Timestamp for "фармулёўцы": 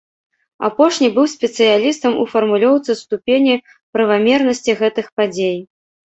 2.31-2.91